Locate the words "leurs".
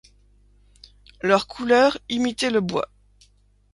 1.21-1.47